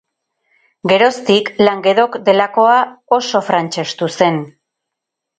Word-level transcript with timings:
Geroztik 0.91 1.51
Languedoc 1.67 2.17
delakoa 2.29 2.77
oso 3.19 3.41
frantsestu 3.51 4.09
zen. 4.21 4.41